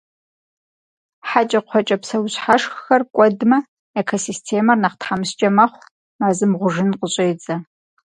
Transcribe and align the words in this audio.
Хьэкӏэкхъуэкӏэ 1.27 1.97
псэущхьэшххэр 2.01 3.01
кӀуэдмэ, 3.13 3.57
экосистемэр 3.99 4.77
нэхъ 4.81 4.97
тхьэмыщкӀэ 4.99 5.49
мэхъу, 5.55 5.85
мэзым 6.19 6.51
гъужын 6.59 6.89
къыщӀедзэ. 6.99 7.55